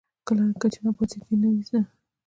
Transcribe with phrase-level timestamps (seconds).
[0.61, 1.81] که چنه بازي دې نه وي زده.